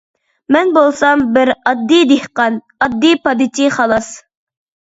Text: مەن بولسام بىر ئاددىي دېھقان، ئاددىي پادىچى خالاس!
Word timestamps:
مەن 0.53 0.71
بولسام 0.77 1.21
بىر 1.35 1.51
ئاددىي 1.55 2.03
دېھقان، 2.13 2.57
ئاددىي 2.87 3.19
پادىچى 3.29 3.69
خالاس! 3.77 4.13